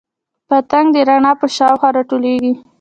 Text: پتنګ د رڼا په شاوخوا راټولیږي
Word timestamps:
پتنګ 0.47 0.87
د 0.95 0.97
رڼا 1.09 1.31
په 1.41 1.47
شاوخوا 1.55 1.89
راټولیږي 1.95 2.53